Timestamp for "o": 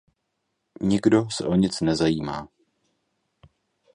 1.47-1.55